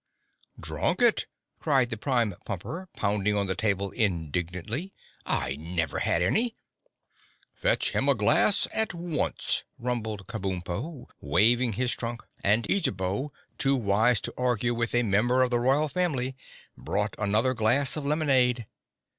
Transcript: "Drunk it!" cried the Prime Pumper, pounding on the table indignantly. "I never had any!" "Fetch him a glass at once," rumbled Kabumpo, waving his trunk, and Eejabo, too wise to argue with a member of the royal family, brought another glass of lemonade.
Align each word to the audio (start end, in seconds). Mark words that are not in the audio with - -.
"Drunk 0.59 0.99
it!" 1.03 1.27
cried 1.59 1.91
the 1.91 1.95
Prime 1.95 2.33
Pumper, 2.43 2.89
pounding 2.95 3.35
on 3.37 3.45
the 3.45 3.53
table 3.53 3.91
indignantly. 3.91 4.93
"I 5.27 5.55
never 5.57 5.99
had 5.99 6.23
any!" 6.23 6.55
"Fetch 7.53 7.91
him 7.91 8.09
a 8.09 8.15
glass 8.15 8.67
at 8.73 8.95
once," 8.95 9.63
rumbled 9.77 10.25
Kabumpo, 10.25 11.05
waving 11.21 11.73
his 11.73 11.91
trunk, 11.91 12.23
and 12.43 12.67
Eejabo, 12.67 13.29
too 13.59 13.75
wise 13.75 14.19
to 14.21 14.33
argue 14.39 14.73
with 14.73 14.95
a 14.95 15.03
member 15.03 15.43
of 15.43 15.51
the 15.51 15.59
royal 15.59 15.87
family, 15.87 16.35
brought 16.75 17.13
another 17.19 17.53
glass 17.53 17.95
of 17.95 18.03
lemonade. 18.03 18.65